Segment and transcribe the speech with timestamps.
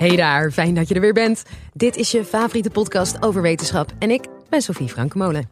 [0.00, 1.42] Hey daar, fijn dat je er weer bent.
[1.72, 5.48] Dit is je favoriete podcast over wetenschap en ik ben Sophie Frankemolen.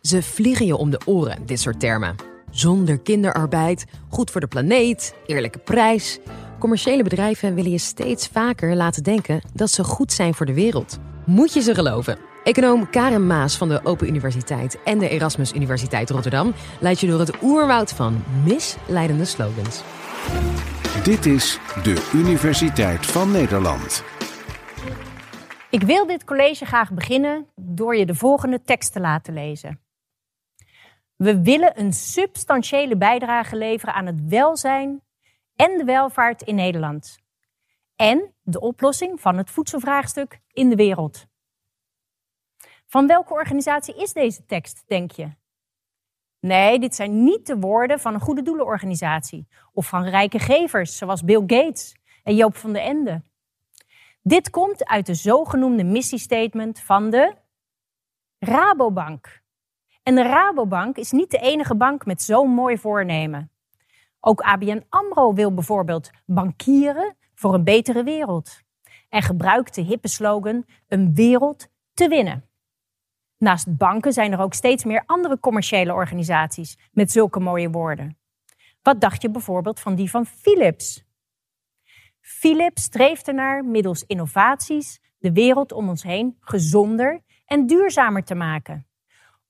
[0.00, 2.14] Ze vliegen je om de oren, dit soort termen.
[2.50, 6.18] Zonder kinderarbeid, goed voor de planeet, eerlijke prijs.
[6.58, 10.98] Commerciële bedrijven willen je steeds vaker laten denken dat ze goed zijn voor de wereld.
[11.26, 12.18] Moet je ze geloven?
[12.44, 17.20] Econoom Karen Maas van de Open Universiteit en de Erasmus Universiteit Rotterdam leidt je door
[17.20, 19.82] het oerwoud van misleidende slogans.
[21.02, 24.04] Dit is de Universiteit van Nederland.
[25.70, 29.80] Ik wil dit college graag beginnen door je de volgende tekst te laten lezen.
[31.16, 35.02] We willen een substantiële bijdrage leveren aan het welzijn
[35.56, 37.18] en de welvaart in Nederland.
[37.96, 41.26] En de oplossing van het voedselvraagstuk in de wereld.
[42.86, 45.30] Van welke organisatie is deze tekst, denk je?
[46.44, 51.22] Nee, dit zijn niet de woorden van een goede doelenorganisatie of van rijke gevers zoals
[51.22, 53.22] Bill Gates en Joop van den Ende.
[54.22, 57.34] Dit komt uit de zogenoemde missiestatement van de
[58.38, 59.42] Rabobank.
[60.02, 63.50] En de Rabobank is niet de enige bank met zo'n mooi voornemen.
[64.20, 68.60] Ook ABN AMRO wil bijvoorbeeld bankieren voor een betere wereld.
[69.08, 72.48] En gebruikt de hippe slogan een wereld te winnen.
[73.44, 78.18] Naast banken zijn er ook steeds meer andere commerciële organisaties met zulke mooie woorden.
[78.82, 81.04] Wat dacht je bijvoorbeeld van die van Philips?
[82.20, 88.86] Philips streeft ernaar middels innovaties de wereld om ons heen gezonder en duurzamer te maken.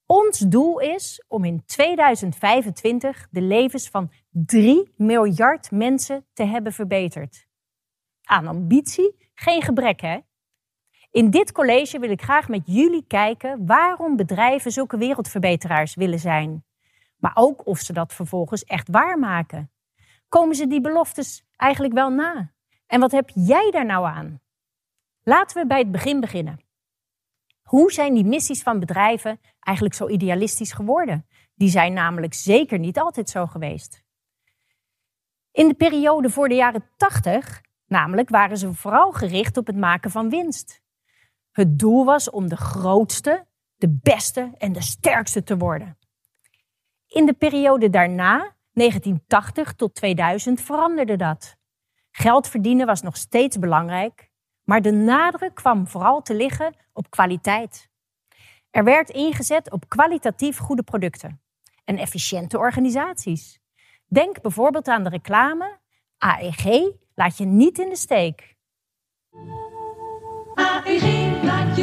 [0.05, 7.47] Ons doel is om in 2025 de levens van 3 miljard mensen te hebben verbeterd.
[8.23, 10.19] Aan ambitie geen gebrek, hè?
[11.15, 16.65] In dit college wil ik graag met jullie kijken waarom bedrijven zulke wereldverbeteraars willen zijn.
[17.17, 19.71] Maar ook of ze dat vervolgens echt waarmaken.
[20.29, 22.51] Komen ze die beloftes eigenlijk wel na?
[22.87, 24.41] En wat heb jij daar nou aan?
[25.23, 26.59] Laten we bij het begin beginnen.
[27.63, 31.27] Hoe zijn die missies van bedrijven eigenlijk zo idealistisch geworden?
[31.53, 34.03] Die zijn namelijk zeker niet altijd zo geweest.
[35.51, 40.11] In de periode voor de jaren 80, namelijk, waren ze vooral gericht op het maken
[40.11, 40.83] van winst.
[41.55, 43.45] Het doel was om de grootste,
[43.75, 45.97] de beste en de sterkste te worden.
[47.07, 51.55] In de periode daarna, 1980 tot 2000, veranderde dat.
[52.11, 54.29] Geld verdienen was nog steeds belangrijk,
[54.63, 57.89] maar de nadruk kwam vooral te liggen op kwaliteit.
[58.69, 61.41] Er werd ingezet op kwalitatief goede producten
[61.83, 63.59] en efficiënte organisaties.
[64.05, 65.79] Denk bijvoorbeeld aan de reclame:
[66.17, 68.54] AEG laat je niet in de steek.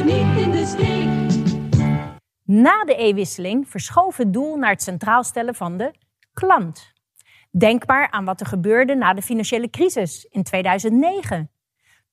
[0.04, 1.10] Niet in de steek.
[2.44, 5.94] Na de e-wisseling verschoof het doel naar het centraal stellen van de
[6.32, 6.92] klant.
[7.50, 11.50] Denk maar aan wat er gebeurde na de financiële crisis in 2009.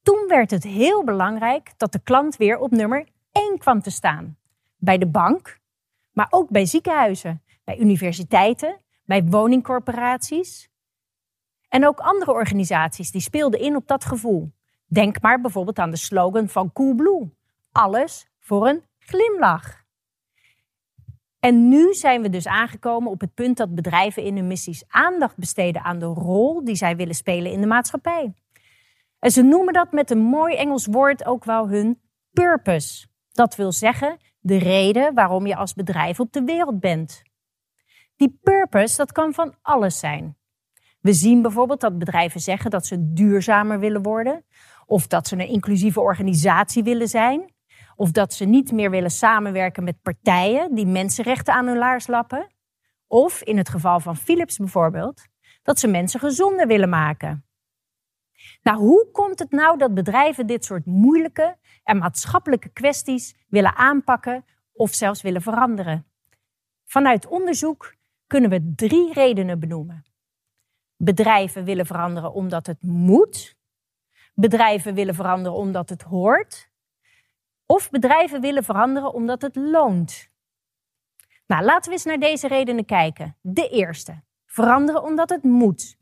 [0.02, 4.38] Toen werd het heel belangrijk dat de klant weer op nummer 1 kwam te staan.
[4.78, 5.60] Bij de bank,
[6.12, 10.70] maar ook bij ziekenhuizen, bij universiteiten, bij woningcorporaties.
[11.70, 14.52] En ook andere organisaties die speelden in op dat gevoel.
[14.86, 17.38] Denk maar bijvoorbeeld aan de slogan van Coolblue.
[17.72, 19.84] Alles voor een glimlach.
[21.40, 25.38] En nu zijn we dus aangekomen op het punt dat bedrijven in hun missies aandacht
[25.38, 28.34] besteden aan de rol die zij willen spelen in de maatschappij.
[29.20, 33.08] En ze noemen dat met een mooi Engels woord ook wel hun purpose.
[33.32, 37.22] Dat wil zeggen de reden waarom je als bedrijf op de wereld bent.
[38.16, 40.38] Die purpose, dat kan van alles zijn.
[41.02, 44.46] We zien bijvoorbeeld dat bedrijven zeggen dat ze duurzamer willen worden,
[44.86, 47.54] of dat ze een inclusieve organisatie willen zijn,
[48.00, 52.48] of dat ze niet meer willen samenwerken met partijen die mensenrechten aan hun laars lappen,
[53.08, 55.28] of in het geval van Philips bijvoorbeeld,
[55.64, 57.46] dat ze mensen gezonder willen maken.
[58.62, 64.46] Nou, hoe komt het nou dat bedrijven dit soort moeilijke en maatschappelijke kwesties willen aanpakken
[64.74, 66.08] of zelfs willen veranderen?
[66.86, 67.96] Vanuit onderzoek
[68.28, 70.06] kunnen we drie redenen benoemen.
[70.96, 73.58] Bedrijven willen veranderen omdat het moet.
[74.34, 76.69] Bedrijven willen veranderen omdat het hoort.
[77.72, 80.30] Of bedrijven willen veranderen omdat het loont.
[81.48, 83.38] Nou, laten we eens naar deze redenen kijken.
[83.42, 84.24] De eerste.
[84.46, 85.98] Veranderen omdat het moet.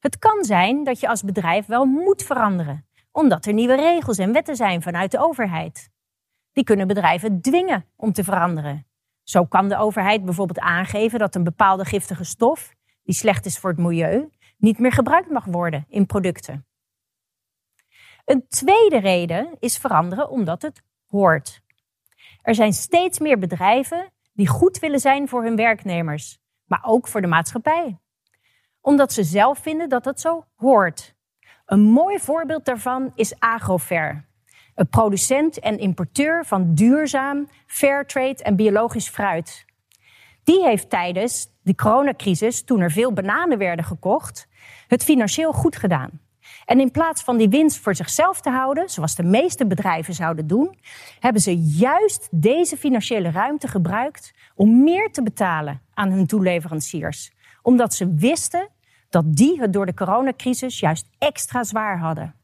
[0.00, 4.32] Het kan zijn dat je als bedrijf wel moet veranderen, omdat er nieuwe regels en
[4.32, 5.90] wetten zijn vanuit de overheid.
[6.52, 8.86] Die kunnen bedrijven dwingen om te veranderen.
[9.22, 13.70] Zo kan de overheid bijvoorbeeld aangeven dat een bepaalde giftige stof, die slecht is voor
[13.70, 16.66] het milieu, niet meer gebruikt mag worden in producten.
[18.24, 21.60] Een tweede reden is veranderen omdat het hoort.
[22.42, 27.20] Er zijn steeds meer bedrijven die goed willen zijn voor hun werknemers, maar ook voor
[27.20, 27.98] de maatschappij.
[28.80, 31.14] Omdat ze zelf vinden dat het zo hoort.
[31.66, 34.28] Een mooi voorbeeld daarvan is Agrofair.
[34.74, 39.64] Een producent en importeur van duurzaam, fairtrade en biologisch fruit.
[40.44, 44.48] Die heeft tijdens de coronacrisis, toen er veel bananen werden gekocht,
[44.86, 46.23] het financieel goed gedaan.
[46.64, 50.46] En in plaats van die winst voor zichzelf te houden, zoals de meeste bedrijven zouden
[50.46, 50.78] doen,
[51.18, 57.32] hebben ze juist deze financiële ruimte gebruikt om meer te betalen aan hun toeleveranciers.
[57.62, 58.68] Omdat ze wisten
[59.08, 62.34] dat die het door de coronacrisis juist extra zwaar hadden.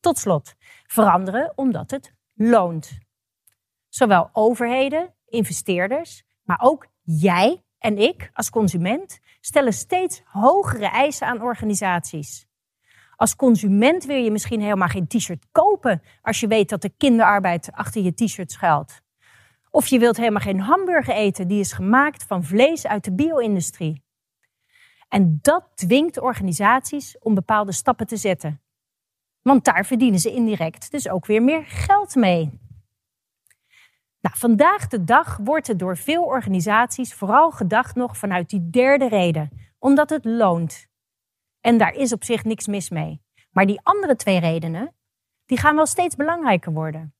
[0.00, 0.54] Tot slot,
[0.86, 2.98] veranderen omdat het loont.
[3.88, 11.42] Zowel overheden, investeerders, maar ook jij en ik als consument stellen steeds hogere eisen aan
[11.42, 12.49] organisaties.
[13.20, 17.72] Als consument wil je misschien helemaal geen t-shirt kopen als je weet dat er kinderarbeid
[17.72, 19.00] achter je t-shirt schuilt.
[19.70, 24.02] Of je wilt helemaal geen hamburger eten die is gemaakt van vlees uit de bio-industrie.
[25.08, 28.60] En dat dwingt organisaties om bepaalde stappen te zetten.
[29.42, 32.60] Want daar verdienen ze indirect dus ook weer meer geld mee.
[34.20, 39.08] Nou, vandaag de dag wordt er door veel organisaties vooral gedacht nog vanuit die derde
[39.08, 40.89] reden, omdat het loont.
[41.60, 43.22] En daar is op zich niks mis mee.
[43.50, 44.94] Maar die andere twee redenen,
[45.46, 47.14] die gaan wel steeds belangrijker worden.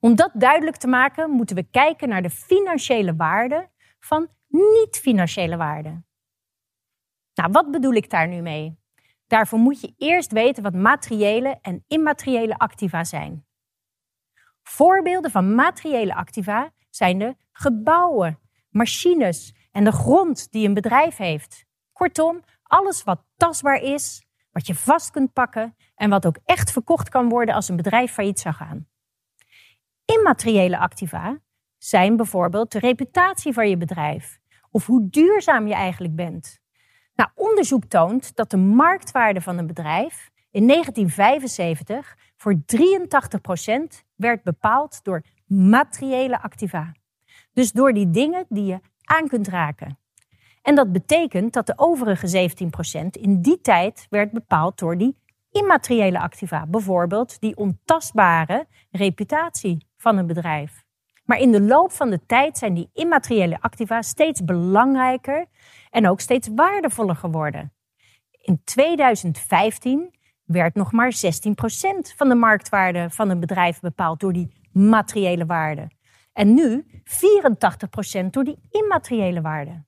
[0.00, 6.06] Om dat duidelijk te maken, moeten we kijken naar de financiële waarde van niet-financiële waarden.
[7.34, 8.78] Nou, wat bedoel ik daar nu mee?
[9.26, 13.46] Daarvoor moet je eerst weten wat materiële en immateriële activa zijn.
[14.62, 18.38] Voorbeelden van materiële activa zijn de gebouwen,
[18.68, 21.64] machines en de grond die een bedrijf heeft.
[21.92, 27.08] Kortom, alles wat tastbaar is, wat je vast kunt pakken en wat ook echt verkocht
[27.08, 28.88] kan worden als een bedrijf failliet zou gaan.
[30.04, 31.38] Immateriële activa
[31.78, 34.38] zijn bijvoorbeeld de reputatie van je bedrijf
[34.70, 36.60] of hoe duurzaam je eigenlijk bent.
[37.14, 45.04] Nou, onderzoek toont dat de marktwaarde van een bedrijf in 1975 voor 83% werd bepaald
[45.04, 46.92] door materiële activa.
[47.52, 49.99] Dus door die dingen die je aan kunt raken.
[50.62, 52.50] En dat betekent dat de overige
[53.06, 55.16] 17% in die tijd werd bepaald door die
[55.50, 56.66] immateriële activa.
[56.66, 60.84] Bijvoorbeeld die ontastbare reputatie van een bedrijf.
[61.24, 65.46] Maar in de loop van de tijd zijn die immateriële activa steeds belangrijker
[65.90, 67.72] en ook steeds waardevoller geworden.
[68.30, 70.14] In 2015
[70.44, 71.16] werd nog maar 16%
[72.16, 75.90] van de marktwaarde van een bedrijf bepaald door die materiële waarde.
[76.32, 76.86] En nu
[78.24, 79.84] 84% door die immateriële waarde.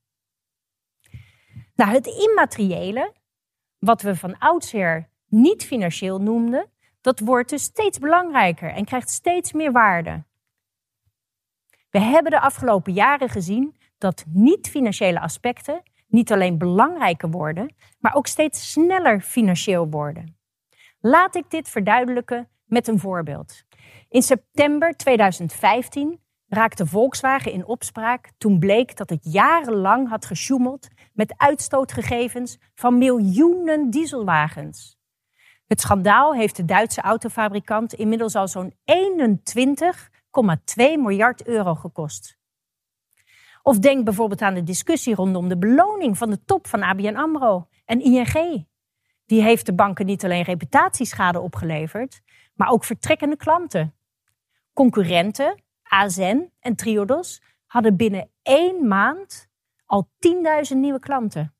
[1.75, 3.13] Nou, het immateriële,
[3.79, 6.69] wat we van oudsher niet financieel noemden,
[7.01, 10.23] dat wordt dus steeds belangrijker en krijgt steeds meer waarde.
[11.89, 18.27] We hebben de afgelopen jaren gezien dat niet-financiële aspecten niet alleen belangrijker worden, maar ook
[18.27, 20.37] steeds sneller financieel worden.
[20.99, 23.63] Laat ik dit verduidelijken met een voorbeeld.
[24.09, 31.33] In september 2015 raakte Volkswagen in opspraak toen bleek dat het jarenlang had gesjoemeld met
[31.37, 34.97] uitstootgegevens van miljoenen dieselwagens.
[35.67, 38.77] Het schandaal heeft de Duitse autofabrikant inmiddels al zo'n 21,2
[40.75, 42.37] miljard euro gekost.
[43.61, 47.67] Of denk bijvoorbeeld aan de discussie rondom de beloning van de top van ABN AMRO
[47.85, 48.65] en ING.
[49.25, 52.21] Die heeft de banken niet alleen reputatieschade opgeleverd,
[52.53, 53.95] maar ook vertrekkende klanten.
[54.73, 59.47] Concurrenten, ASN en Triodos, hadden binnen één maand
[59.85, 60.09] al
[60.71, 61.55] 10.000 nieuwe klanten.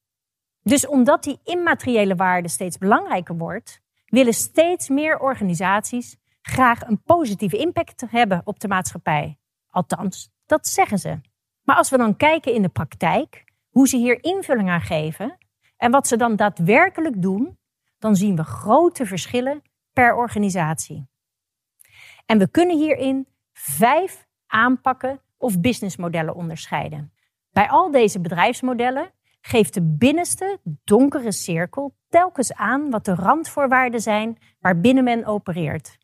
[0.62, 7.58] Dus omdat die immateriële waarde steeds belangrijker wordt, willen steeds meer organisaties graag een positieve
[7.58, 9.38] impact hebben op de maatschappij.
[9.70, 11.20] Althans, dat zeggen ze.
[11.64, 15.38] Maar als we dan kijken in de praktijk, hoe ze hier invulling aan geven
[15.78, 17.58] en wat ze dan daadwerkelijk doen,
[17.98, 19.62] dan zien we grote verschillen
[19.94, 21.08] per organisatie.
[22.26, 27.13] En we kunnen hierin vijf aanpakken of businessmodellen onderscheiden.
[27.54, 34.38] Bij al deze bedrijfsmodellen geeft de binnenste donkere cirkel telkens aan wat de randvoorwaarden zijn
[34.60, 35.98] waarbinnen men opereert.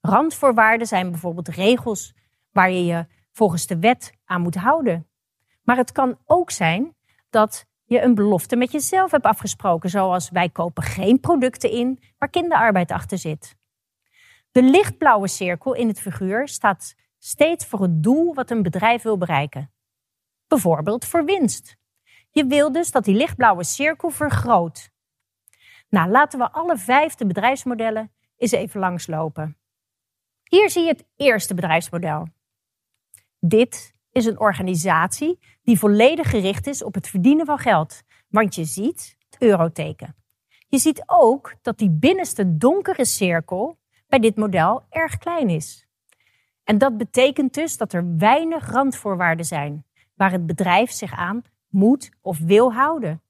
[0.00, 2.14] Randvoorwaarden zijn bijvoorbeeld regels
[2.52, 5.08] waar je je volgens de wet aan moet houden.
[5.62, 6.94] Maar het kan ook zijn
[7.30, 12.30] dat je een belofte met jezelf hebt afgesproken, zoals wij kopen geen producten in waar
[12.30, 13.56] kinderarbeid achter zit.
[14.50, 19.18] De lichtblauwe cirkel in het figuur staat steeds voor het doel wat een bedrijf wil
[19.18, 19.70] bereiken.
[20.48, 21.76] Bijvoorbeeld voor winst.
[22.30, 24.90] Je wil dus dat die lichtblauwe cirkel vergroot.
[25.88, 29.56] Nou, laten we alle vijfde bedrijfsmodellen eens even langslopen.
[30.42, 32.28] Hier zie je het eerste bedrijfsmodel.
[33.40, 38.02] Dit is een organisatie die volledig gericht is op het verdienen van geld.
[38.28, 40.16] Want je ziet het euroteken.
[40.68, 45.86] Je ziet ook dat die binnenste donkere cirkel bij dit model erg klein is.
[46.64, 49.85] En dat betekent dus dat er weinig randvoorwaarden zijn
[50.16, 53.22] waar het bedrijf zich aan moet of wil houden.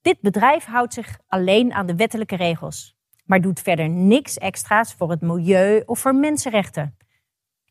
[0.00, 5.10] Dit bedrijf houdt zich alleen aan de wettelijke regels, maar doet verder niks extra's voor
[5.10, 6.96] het milieu of voor mensenrechten.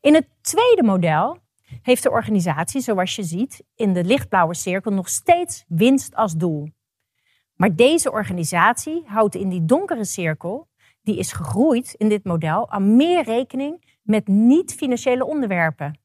[0.00, 1.38] In het tweede model
[1.82, 6.68] heeft de organisatie, zoals je ziet, in de lichtblauwe cirkel nog steeds winst als doel.
[7.54, 10.68] Maar deze organisatie houdt in die donkere cirkel,
[11.02, 15.98] die is gegroeid in dit model, aan meer rekening met niet-financiële onderwerpen.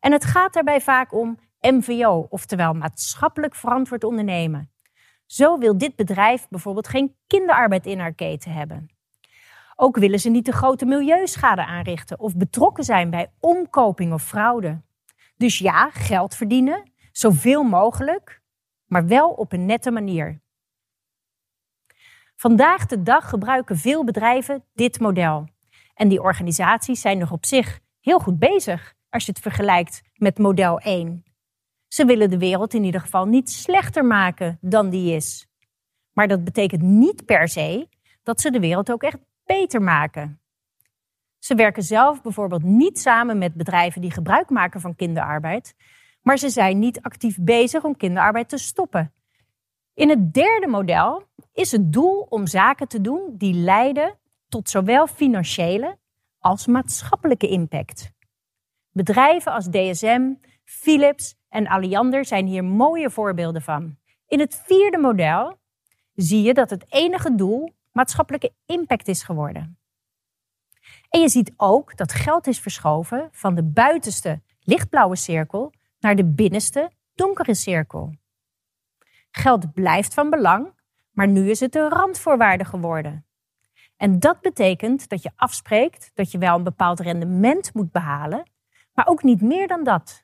[0.00, 1.38] En het gaat daarbij vaak om
[1.70, 4.70] MVO, oftewel maatschappelijk verantwoord ondernemen.
[5.26, 8.90] Zo wil dit bedrijf bijvoorbeeld geen kinderarbeid in haar keten hebben.
[9.76, 14.82] Ook willen ze niet de grote milieuschade aanrichten of betrokken zijn bij omkoping of fraude.
[15.36, 18.42] Dus ja, geld verdienen, zoveel mogelijk,
[18.86, 20.40] maar wel op een nette manier.
[22.36, 25.48] Vandaag de dag gebruiken veel bedrijven dit model.
[25.94, 30.38] En die organisaties zijn nog op zich heel goed bezig als je het vergelijkt met
[30.38, 31.31] model 1.
[31.92, 35.46] Ze willen de wereld in ieder geval niet slechter maken dan die is.
[36.12, 37.88] Maar dat betekent niet per se
[38.22, 40.40] dat ze de wereld ook echt beter maken.
[41.38, 45.74] Ze werken zelf bijvoorbeeld niet samen met bedrijven die gebruik maken van kinderarbeid,
[46.22, 49.12] maar ze zijn niet actief bezig om kinderarbeid te stoppen.
[49.94, 51.22] In het derde model
[51.52, 54.18] is het doel om zaken te doen die leiden
[54.48, 55.98] tot zowel financiële
[56.38, 58.12] als maatschappelijke impact.
[58.90, 60.32] Bedrijven als DSM,
[60.64, 63.96] Philips en Alliander zijn hier mooie voorbeelden van.
[64.26, 65.58] In het vierde model
[66.14, 69.78] zie je dat het enige doel maatschappelijke impact is geworden.
[71.08, 76.24] En je ziet ook dat geld is verschoven van de buitenste lichtblauwe cirkel naar de
[76.24, 78.14] binnenste donkere cirkel.
[79.30, 80.74] Geld blijft van belang,
[81.10, 83.26] maar nu is het een randvoorwaarde geworden.
[83.96, 88.50] En dat betekent dat je afspreekt dat je wel een bepaald rendement moet behalen,
[88.92, 90.21] maar ook niet meer dan dat.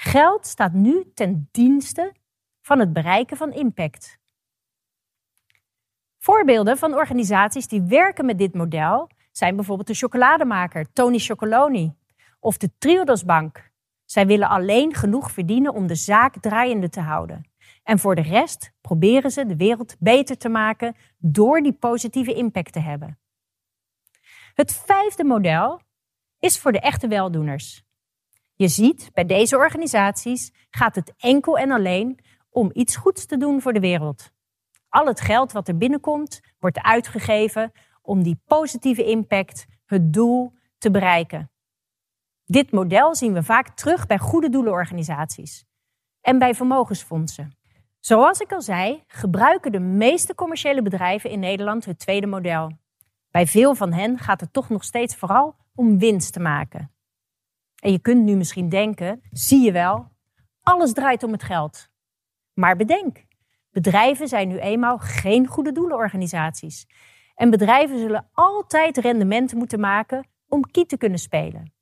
[0.00, 2.14] Geld staat nu ten dienste
[2.60, 4.18] van het bereiken van impact.
[6.18, 11.94] Voorbeelden van organisaties die werken met dit model zijn bijvoorbeeld de chocolademaker Tony Chocoloni
[12.40, 13.70] of de Triodos Bank.
[14.04, 17.50] Zij willen alleen genoeg verdienen om de zaak draaiende te houden.
[17.82, 22.72] En voor de rest proberen ze de wereld beter te maken door die positieve impact
[22.72, 23.18] te hebben.
[24.54, 25.80] Het vijfde model
[26.38, 27.87] is voor de echte weldoeners.
[28.58, 32.18] Je ziet, bij deze organisaties gaat het enkel en alleen
[32.50, 34.30] om iets goeds te doen voor de wereld.
[34.88, 37.72] Al het geld wat er binnenkomt, wordt uitgegeven
[38.02, 41.50] om die positieve impact, het doel, te bereiken.
[42.44, 45.64] Dit model zien we vaak terug bij goede doelenorganisaties
[46.20, 47.56] en bij vermogensfondsen.
[48.00, 52.72] Zoals ik al zei, gebruiken de meeste commerciële bedrijven in Nederland het tweede model.
[53.30, 56.92] Bij veel van hen gaat het toch nog steeds vooral om winst te maken.
[57.78, 60.08] En je kunt nu misschien denken, zie je wel,
[60.62, 61.88] alles draait om het geld.
[62.54, 63.26] Maar bedenk,
[63.70, 66.86] bedrijven zijn nu eenmaal geen goede doelenorganisaties.
[67.34, 71.72] En bedrijven zullen altijd rendementen moeten maken om kiet te kunnen spelen.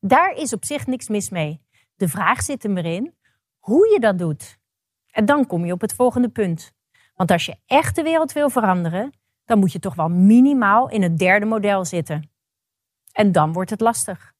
[0.00, 1.64] Daar is op zich niks mis mee.
[1.96, 3.14] De vraag zit er maar in
[3.58, 4.58] hoe je dat doet.
[5.10, 6.72] En dan kom je op het volgende punt.
[7.14, 9.12] Want als je echt de wereld wil veranderen,
[9.44, 12.30] dan moet je toch wel minimaal in het derde model zitten.
[13.12, 14.34] En dan wordt het lastig.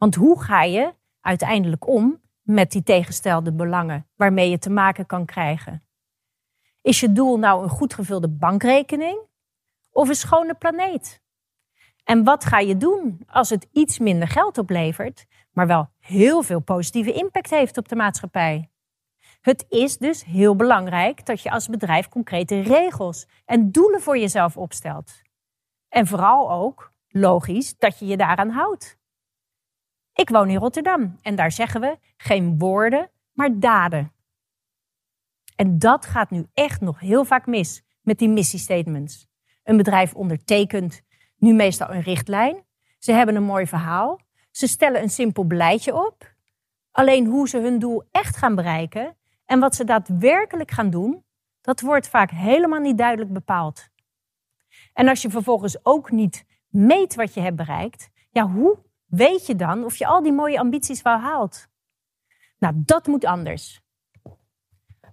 [0.00, 5.24] Want hoe ga je uiteindelijk om met die tegenstelde belangen waarmee je te maken kan
[5.24, 5.86] krijgen?
[6.82, 9.18] Is je doel nou een goed gevulde bankrekening
[9.90, 11.22] of een schone planeet?
[12.04, 16.60] En wat ga je doen als het iets minder geld oplevert, maar wel heel veel
[16.60, 18.70] positieve impact heeft op de maatschappij?
[19.40, 24.56] Het is dus heel belangrijk dat je als bedrijf concrete regels en doelen voor jezelf
[24.56, 25.22] opstelt.
[25.88, 28.98] En vooral ook, logisch, dat je je daaraan houdt.
[30.20, 34.12] Ik woon in Rotterdam en daar zeggen we geen woorden, maar daden.
[35.56, 39.26] En dat gaat nu echt nog heel vaak mis met die missiestatements.
[39.64, 41.02] Een bedrijf ondertekent
[41.36, 42.64] nu meestal een richtlijn.
[42.98, 44.20] Ze hebben een mooi verhaal.
[44.50, 46.34] Ze stellen een simpel beleidje op.
[46.90, 51.24] Alleen hoe ze hun doel echt gaan bereiken en wat ze daadwerkelijk gaan doen,
[51.60, 53.88] dat wordt vaak helemaal niet duidelijk bepaald.
[54.92, 59.56] En als je vervolgens ook niet meet wat je hebt bereikt, ja, hoe weet je
[59.56, 61.68] dan of je al die mooie ambities wel haalt?
[62.58, 63.80] Nou, dat moet anders.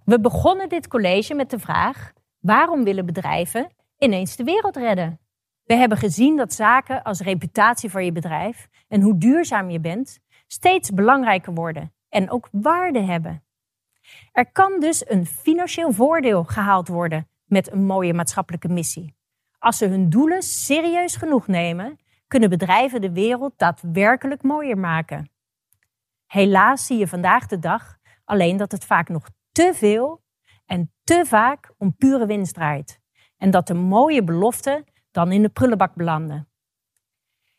[0.04, 5.20] We begonnen dit college met de vraag: waarom willen bedrijven ineens de wereld redden?
[5.64, 10.18] We hebben gezien dat zaken als reputatie voor je bedrijf en hoe duurzaam je bent
[10.46, 13.42] steeds belangrijker worden en ook waarde hebben.
[14.32, 19.16] Er kan dus een financieel voordeel gehaald worden met een mooie maatschappelijke missie.
[19.58, 25.30] Als ze hun doelen serieus genoeg nemen, kunnen bedrijven de wereld daadwerkelijk mooier maken.
[26.26, 30.22] Helaas zie je vandaag de dag alleen dat het vaak nog te veel
[30.66, 33.00] en te vaak om pure winst draait.
[33.36, 36.48] En dat de mooie beloften dan in de prullenbak belanden.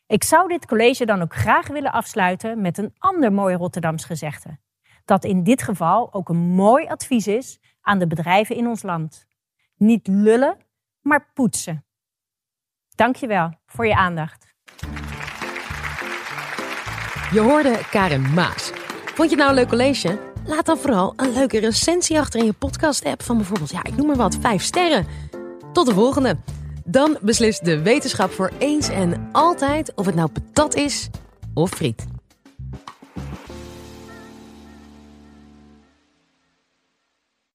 [0.06, 4.58] Ik zou dit college dan ook graag willen afsluiten met een ander mooi Rotterdams gezegde.
[5.04, 9.26] Dat in dit geval ook een mooi advies is aan de bedrijven in ons land.
[9.76, 10.56] Niet lullen,
[11.00, 11.84] maar poetsen.
[12.94, 14.54] Dankjewel voor je aandacht.
[17.32, 18.70] Je hoorde Karen Maas.
[19.14, 20.18] Vond je het nou een leuk college?
[20.46, 24.06] Laat dan vooral een leuke recensie achter in je podcast-app van bijvoorbeeld, ja, ik noem
[24.06, 25.06] maar wat, vijf sterren.
[25.72, 26.36] Tot de volgende.
[26.84, 31.08] Dan beslist de wetenschap voor eens en altijd of het nou patat is
[31.54, 32.06] of friet.